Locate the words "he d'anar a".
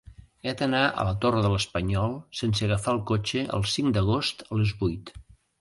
0.45-1.03